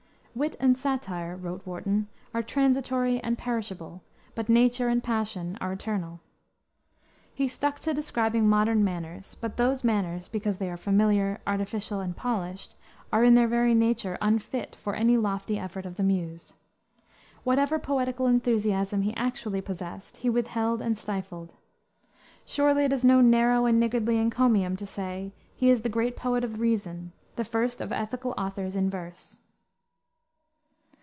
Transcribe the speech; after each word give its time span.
"Wit 0.33 0.55
and 0.61 0.77
satire," 0.77 1.35
wrote 1.35 1.67
Warton, 1.67 2.07
"are 2.33 2.41
transitory 2.41 3.19
and 3.21 3.37
perishable, 3.37 4.01
but 4.33 4.47
nature 4.47 4.87
and 4.87 5.03
passion 5.03 5.57
are 5.59 5.73
eternal.... 5.73 6.21
He 7.33 7.49
stuck 7.49 7.79
to 7.79 7.93
describing 7.93 8.47
modern 8.47 8.81
manners; 8.81 9.35
but 9.41 9.57
those 9.57 9.83
manners, 9.83 10.29
because 10.29 10.55
they 10.55 10.69
are 10.69 10.77
familiar, 10.77 11.41
artificial, 11.45 11.99
and 11.99 12.15
polished, 12.15 12.75
are, 13.11 13.25
in 13.25 13.33
their 13.33 13.49
very 13.49 13.73
nature, 13.75 14.17
unfit 14.21 14.73
for 14.77 14.95
any 14.95 15.17
lofty 15.17 15.59
effort 15.59 15.85
of 15.85 15.97
the 15.97 16.03
Muse. 16.03 16.53
Whatever 17.43 17.77
poetical 17.77 18.25
enthusiasm 18.27 19.01
he 19.01 19.13
actually 19.17 19.59
possessed 19.59 20.15
he 20.15 20.29
withheld 20.29 20.81
and 20.81 20.97
stifled. 20.97 21.55
Surely 22.45 22.85
it 22.85 22.93
is 22.93 23.03
no 23.03 23.19
narrow 23.19 23.65
and 23.65 23.81
niggardly 23.81 24.17
encomium 24.17 24.77
to 24.77 24.85
say, 24.85 25.33
he 25.57 25.69
is 25.69 25.81
the 25.81 25.89
great 25.89 26.15
Poet 26.15 26.45
of 26.45 26.61
Reason, 26.61 27.11
the 27.35 27.43
first 27.43 27.81
of 27.81 27.91
Ethical 27.91 28.33
authors 28.37 28.77
in 28.77 28.89
verse." 28.89 29.37